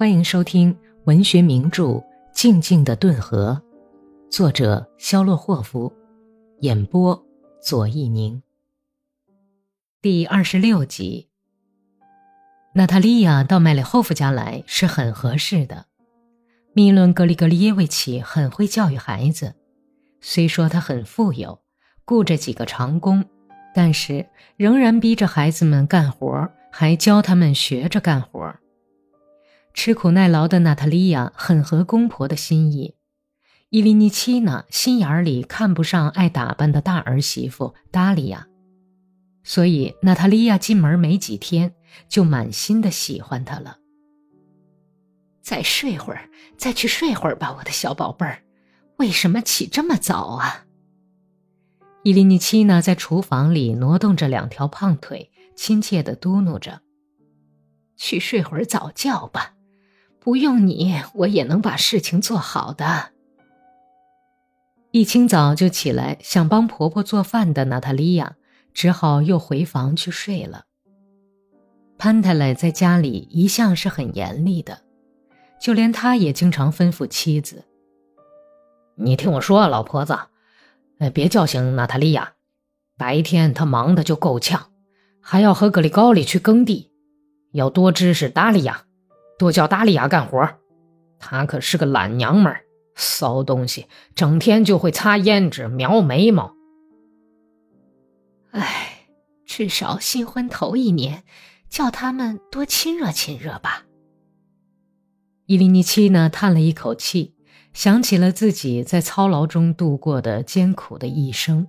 [0.00, 0.74] 欢迎收听
[1.04, 1.84] 文学名著
[2.32, 3.60] 《静静的顿河》，
[4.34, 5.92] 作者肖洛霍夫，
[6.60, 7.22] 演播
[7.60, 8.42] 左一宁。
[10.00, 11.28] 第二十六集。
[12.74, 15.84] 娜塔莉亚到麦列霍夫家来是很合适的。
[16.72, 19.54] 米伦格里格里耶维奇很会教育孩子，
[20.22, 21.60] 虽说他很富有，
[22.06, 23.22] 雇着几个长工，
[23.74, 24.24] 但是
[24.56, 28.54] 仍然逼着孩子们干活，还教他们学着干活。
[29.82, 32.96] 吃苦耐劳的娜塔莉亚很合公婆的心意，
[33.70, 38.46] 伊利尼奇娜心眼里看不上爱打扮的大儿媳妇达利亚，
[39.42, 41.72] 所以娜塔莉亚进门没几天
[42.10, 43.78] 就满心的喜欢她了。
[45.40, 48.42] 再睡会儿，再去睡会儿吧，我的小宝贝儿，
[48.98, 50.66] 为什么起这么早啊？
[52.04, 56.82] 伊利尼奇娜在厨房里挪动着两条胖腿，亲切的嘟囔着
[57.96, 59.54] ：“去睡会儿早觉吧。”
[60.20, 63.10] 不用你，我也能把事情做好的。
[64.90, 68.36] 一清早就起来想帮婆婆做饭的娜塔莉亚，
[68.74, 70.64] 只好又回房去睡了。
[71.96, 74.82] 潘太莱在家里一向是很严厉的，
[75.60, 77.64] 就连他也经常吩咐妻子
[78.96, 80.18] ：“你听我说，老婆子，
[80.98, 82.34] 哎，别叫醒娜塔莉亚。
[82.98, 84.70] 白天她忙的就够呛，
[85.22, 86.90] 还要和格里高里去耕地，
[87.52, 88.84] 要多支持达利亚。”
[89.40, 90.58] 多叫达利亚干活，
[91.18, 92.60] 她可是个懒娘们儿，
[92.94, 96.54] 骚东西，整天就会擦胭脂、描眉毛。
[98.50, 99.06] 唉，
[99.46, 101.24] 至少新婚头一年，
[101.70, 103.86] 叫他们多亲热亲热吧。
[105.46, 107.34] 伊利尼奇呢，叹了一口气，
[107.72, 111.66] 想起了自己在操劳中度过的艰苦的一生。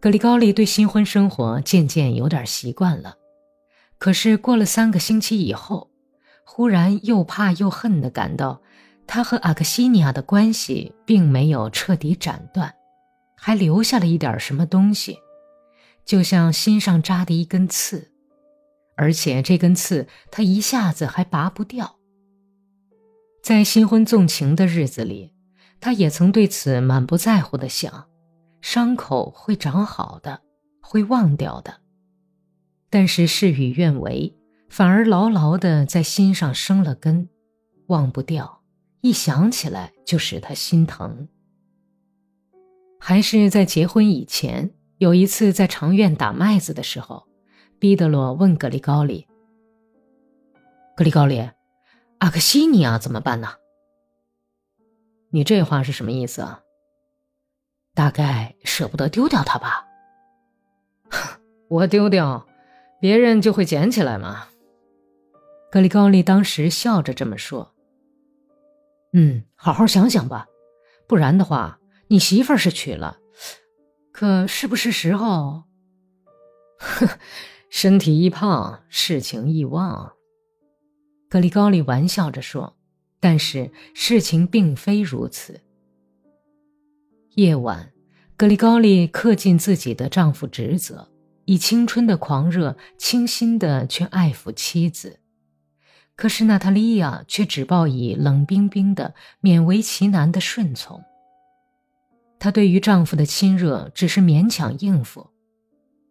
[0.00, 3.14] 格里高利对新婚生活渐渐有点习惯了，
[3.98, 5.92] 可是过了三个星期以后。
[6.50, 8.62] 忽然又怕又恨地感到，
[9.06, 12.74] 他和阿克西尼亚的关系并没有彻底斩断，
[13.36, 15.18] 还留下了一点什么东西，
[16.06, 18.10] 就像心上扎的一根刺，
[18.96, 21.96] 而且这根刺他一下子还拔不掉。
[23.42, 25.34] 在新婚纵情的日子里，
[25.78, 28.08] 他也曾对此满不在乎地想：
[28.62, 30.40] 伤口会长好的，
[30.80, 31.82] 会忘掉的。
[32.90, 34.34] 但是事与愿违。
[34.68, 37.28] 反而牢牢的在心上生了根，
[37.86, 38.62] 忘不掉，
[39.00, 41.28] 一想起来就使他心疼。
[43.00, 47.26] 还是在结婚以前，有一次在长院打麦子的时候，
[47.78, 49.26] 毕德罗问格里高里
[50.96, 51.50] ：“格里高里，
[52.18, 53.48] 阿克西尼亚怎么办呢？”
[55.30, 56.60] 你这话是什么意思啊？
[57.94, 59.86] 大概舍不得丢掉他吧？
[61.68, 62.46] 我丢掉，
[63.00, 64.48] 别人就会捡起来吗？
[65.70, 67.74] 格里高利当时笑着这么说
[69.12, 70.46] ：“嗯，好好想想吧，
[71.06, 73.18] 不然的话，你媳妇儿是娶了，
[74.12, 75.64] 可是不是时候？
[76.78, 77.08] 哼，
[77.68, 80.12] 身体一胖，事情一忘。”
[81.28, 82.78] 格里高利玩笑着说，
[83.20, 85.60] 但是事情并非如此。
[87.34, 87.92] 夜晚，
[88.38, 91.10] 格里高利恪尽自己的丈夫职责，
[91.44, 95.20] 以青春的狂热，倾心的去爱抚妻子。
[96.18, 101.00] 可是娜塔莉亚却只报以冷冰冰的、勉为其难的顺从。
[102.40, 105.30] 她对于丈夫的亲热只是勉强应付，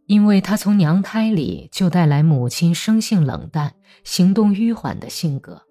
[0.06, 3.74] 因为她从娘胎里就带来母亲生性冷淡、
[4.06, 5.62] 行动迂缓的性格。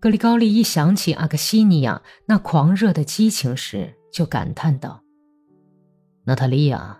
[0.00, 5.02] 格里高利一想起阿克西尼亚那狂热的激情时，就感叹道
[6.24, 6.98] ：“娜塔莉亚，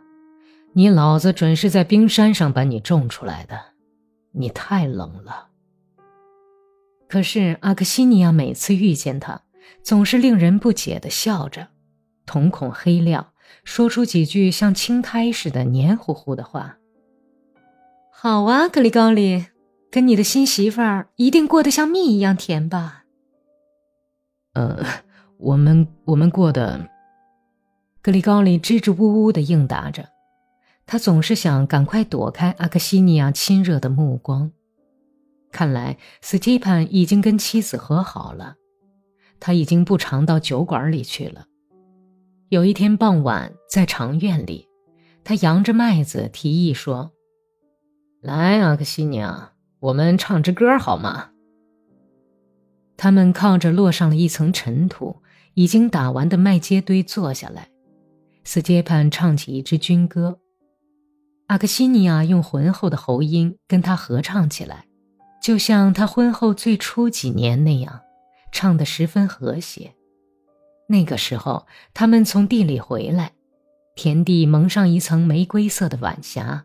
[0.74, 3.58] 你老子准是在冰山上把你种出来的，
[4.32, 5.48] 你太冷了。”
[7.12, 9.42] 可是阿克西尼亚每次遇见他，
[9.82, 11.68] 总是令人不解的笑着，
[12.24, 13.34] 瞳孔黑亮，
[13.64, 16.78] 说出几句像青苔似的黏糊糊的话。
[18.10, 19.48] 好啊，格里高里，
[19.90, 23.04] 跟你的新媳妇儿一定过得像蜜一样甜吧？
[24.54, 24.82] 呃，
[25.36, 26.88] 我们我们过得……
[28.00, 30.08] 格里高里支支吾吾的应答着，
[30.86, 34.50] 他总是想赶快躲开阿克西尼亚亲热的目光。
[35.52, 38.56] 看来斯蒂潘已经跟妻子和好了，
[39.38, 41.46] 他已经不常到酒馆里去了。
[42.48, 44.66] 有一天傍晚，在长院里，
[45.22, 47.12] 他扬着麦子提议说
[48.20, 51.30] ：“来，阿克西尼亚，我们唱支歌好吗？”
[52.96, 55.22] 他们靠着落上了一层尘土、
[55.54, 57.68] 已经打完的麦秸堆坐下来，
[58.44, 60.38] 斯蒂潘唱起一支军歌，
[61.48, 64.86] 阿克西尼亚用浑厚的喉音跟他合唱起来。
[65.42, 68.00] 就像他婚后最初几年那样，
[68.52, 69.92] 唱得十分和谐。
[70.86, 73.32] 那个时候，他们从地里回来，
[73.96, 76.64] 田地蒙上一层玫瑰色的晚霞。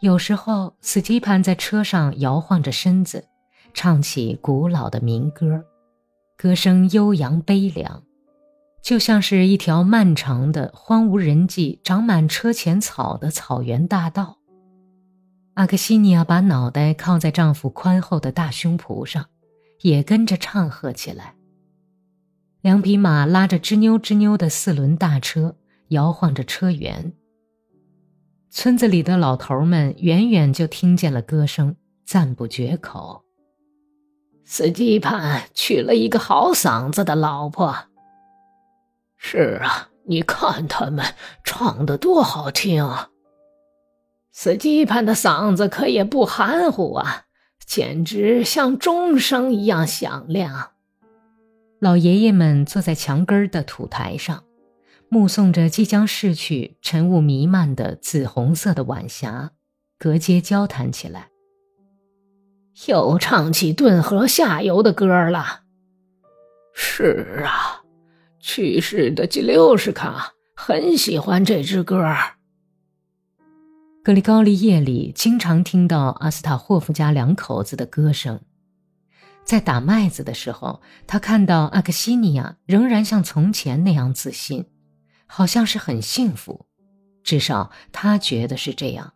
[0.00, 3.26] 有时候，斯基潘在车上摇晃着身子，
[3.74, 5.62] 唱起古老的民歌，
[6.38, 8.02] 歌声悠扬悲凉，
[8.82, 14.38] 就像是一条漫长的、荒无人迹、长满车前草的草原大道。
[15.60, 19.26] 阿克西尼亚把脑袋靠在丈夫宽厚的大胸脯上，
[19.82, 21.34] 也跟着唱和起来。
[22.62, 25.54] 两匹马拉着吱扭吱扭的四轮大车，
[25.88, 27.12] 摇晃着车辕。
[28.48, 31.76] 村子里的老头们远远就听见了歌声，
[32.06, 33.22] 赞不绝口。
[34.46, 37.76] 斯基潘娶了一个好嗓子的老婆。
[39.18, 41.04] 是啊，你看他们
[41.44, 42.82] 唱的多好听。
[42.82, 43.09] 啊
[44.32, 47.24] 司机潘的嗓子可也不含糊啊，
[47.66, 50.72] 简直像钟声一样响亮。
[51.80, 54.44] 老爷爷们坐在墙根的土台上。
[55.12, 59.50] 目送着即将逝去、晨雾弥漫的紫红色的晚霞，
[59.98, 61.30] 隔街交谈起来。
[62.86, 65.62] 又唱起顿河下游的歌了。
[66.72, 67.82] 是啊，
[68.38, 72.06] 去世的吉留什卡很喜欢这支歌。
[74.02, 78.40] 格里高利夜里经常听到阿斯塔霍夫家两口子的歌声。
[79.44, 84.66] 在打麦子的时候，他看到阿克西尼亚仍然像从前那样自信。
[85.32, 86.66] 好像是很幸福，
[87.22, 89.12] 至少他觉得是这样。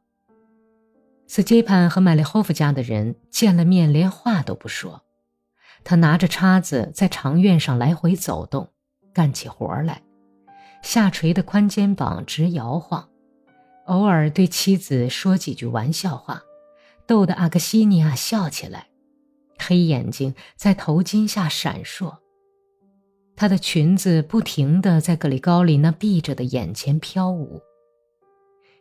[1.26, 5.02] 斯基潘和麦利霍夫家的人见了面，连话都不说。
[5.82, 8.70] 他拿着叉子在长院上来回走动，
[9.12, 10.02] 干起活来，
[10.82, 13.08] 下垂的宽肩膀直摇晃，
[13.86, 16.42] 偶尔对妻子说几句玩笑话，
[17.06, 18.88] 逗得阿格西尼亚笑起来，
[19.58, 22.16] 黑眼睛在头巾下闪烁。
[23.36, 27.60] 她的裙子不停地在格里高里那闭着的眼前飘舞，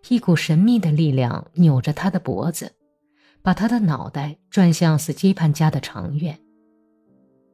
[0.09, 2.73] 一股神秘的力量扭着她的脖子，
[3.41, 6.39] 把她的脑袋转向斯基潘家的长院。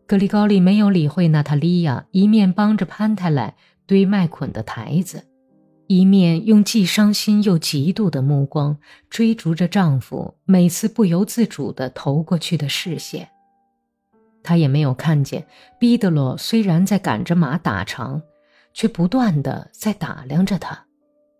[0.06, 3.56] 格里高利没有理会娜塔莉亚，一面帮着潘泰来
[3.88, 5.29] 堆麦捆的台子，
[5.92, 8.78] 一面用既伤心又嫉妒的目光
[9.10, 13.30] 追逐着丈夫每次不由自主地投过去的视线。
[14.44, 15.48] 他也没有看见，
[15.80, 18.22] 毕德罗虽然在赶着马打长，
[18.72, 20.86] 却不断的在打量着他，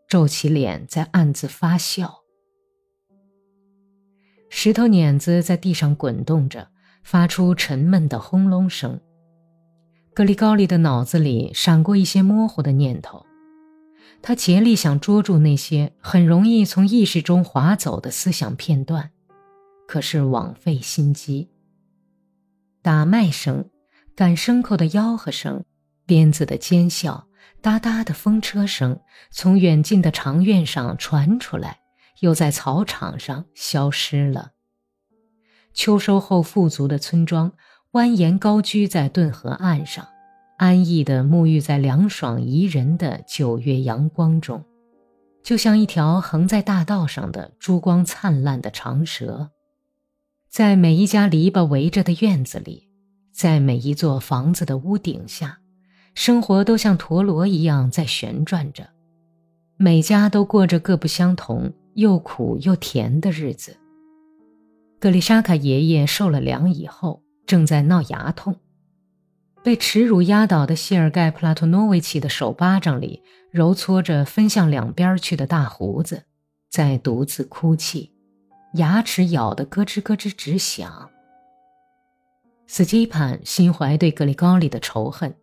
[0.08, 2.22] 皱起脸在暗自发笑。
[4.50, 6.70] 石头碾子在地上滚动着，
[7.04, 9.00] 发出沉闷的轰隆声。
[10.16, 13.24] 格里高利的脑子里闪过一些模糊的念头，
[14.22, 19.12] 他竭力想捉住那些很容易从意识中划走的思想片段，
[19.88, 21.50] 可是枉费心机。
[22.82, 23.70] 打麦声、
[24.16, 25.64] 赶牲口的吆喝声、
[26.06, 27.24] 鞭子的尖啸、
[27.62, 29.00] 哒哒的风车声，
[29.32, 31.80] 从远近的长院上传出来，
[32.20, 34.52] 又在草场上消失了。
[35.74, 37.54] 秋收后富足的村庄
[37.94, 40.08] 蜿蜒高居在顿河岸上，
[40.60, 44.66] 安逸地沐浴在凉爽宜人的九月阳光中，
[45.42, 49.52] 就像一条横在大道上的珠光灿烂的长蛇。
[50.50, 52.90] 在每一家篱笆围着的院子里，
[53.32, 55.60] 在每一座房子的屋顶下，
[56.14, 58.90] 生活都像陀螺一样在旋转着，
[59.78, 63.78] 每家都过着各不相同、又苦又甜的日子。
[65.00, 68.58] 格丽莎卡爷爷受了凉以后，正在闹牙痛，
[69.70, 73.22] 被耻辱压倒的谢尔盖·普拉托诺维奇的手巴掌里
[73.52, 76.24] 揉搓着分向两边去的大胡子，
[76.72, 78.12] 在独自哭泣。
[78.74, 81.12] 牙齿咬得咯吱咯吱直响。
[82.66, 85.36] 斯基潘心怀对格里高利的仇恨，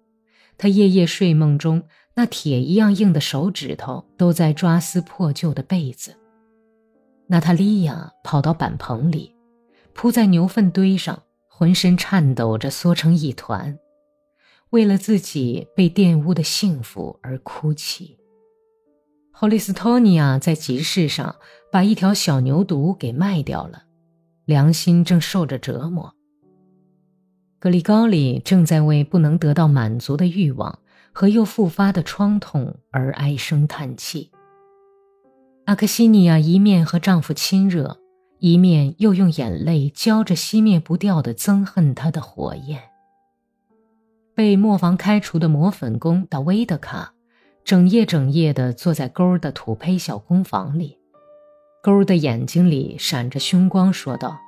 [0.58, 1.84] 他夜夜睡梦中
[2.16, 6.16] 那铁一样硬的手指头都在抓撕破旧的被子。
[7.28, 9.36] 娜塔莉亚跑到板棚里，
[9.94, 13.78] 扑在牛粪堆上，浑身颤抖着缩成一团，
[14.76, 18.18] 为了自己被玷污的幸福而哭泣。
[19.32, 21.36] 霍利斯托尼亚在集市上
[21.72, 23.84] 把一条小牛犊给卖掉了，
[24.44, 26.12] 良心正受着折磨。
[27.58, 30.80] 格里高里正在为不能得到满足的欲望
[31.10, 34.30] 和又复发的创痛而唉声叹气。
[35.64, 37.98] 阿克西尼亚一面和丈夫亲热，
[38.40, 42.82] 一面又用眼泪浇着熄灭不掉的憎恨他的火焰。
[44.36, 47.14] 被磨坊开除的磨粉工达威德卡。
[47.64, 50.98] 整夜整夜地坐在沟的土坯小工房里，
[51.82, 54.38] 沟的眼睛里闪着凶光，说道：“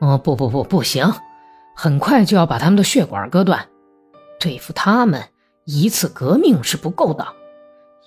[0.00, 1.10] 哦，不不不，不行，
[1.74, 3.68] 很快就要把他们的血管割断。
[4.38, 5.22] 对付他们，
[5.64, 7.26] 一次革命是不够的，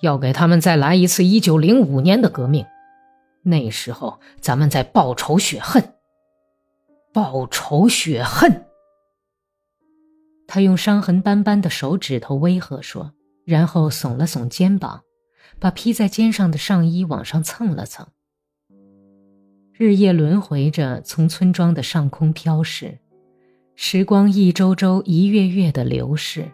[0.00, 2.66] 要给他们再来一次一九零五年的革命。
[3.42, 5.94] 那时候，咱们再报仇雪恨。
[7.12, 8.66] 报仇雪恨。
[10.54, 13.14] 他用伤痕斑斑的手指头威吓说，
[13.46, 15.00] 然后耸了耸肩膀，
[15.58, 18.06] 把披在肩上的上衣往上蹭了蹭。
[19.72, 22.98] 日夜轮回着从村庄的上空飘逝，
[23.76, 26.52] 时光一周周、一月月的流逝，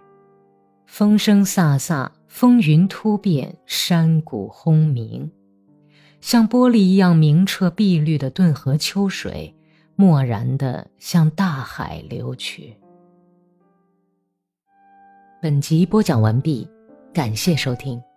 [0.87, 5.29] 风声飒飒，风云突变，山谷轰鸣。
[6.21, 9.53] 像玻璃一样明澈碧绿的顿河秋水，
[9.97, 12.77] 漠然地向大海流去。
[15.41, 16.69] 本集播讲完毕，
[17.15, 18.08] 感谢收听。